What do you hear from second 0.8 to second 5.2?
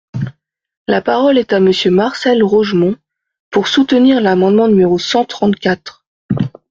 La parole est à Monsieur Marcel Rogemont, pour soutenir l’amendement numéro